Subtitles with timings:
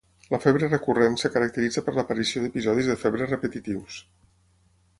[0.33, 3.99] La febre recurrent es caracteritza per l'aparició d'episodis de febre repetitius.